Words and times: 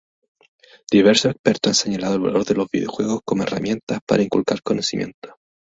Diversos 0.91 1.29
expertos 1.31 1.69
han 1.69 1.75
señalado 1.75 2.15
el 2.15 2.21
valor 2.21 2.43
de 2.43 2.55
los 2.55 2.67
videojuegos 2.71 3.19
como 3.23 3.43
herramientas 3.43 3.99
para 4.07 4.23
inculcar 4.23 4.63
conocimientos. 4.63 5.33